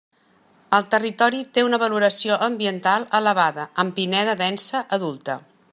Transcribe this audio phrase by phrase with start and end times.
[0.77, 5.37] El territori té una valoració ambiental elevada amb pineda densa adulta.